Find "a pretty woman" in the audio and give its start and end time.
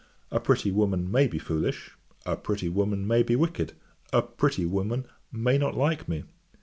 0.31-1.11, 2.25-3.05, 4.11-5.05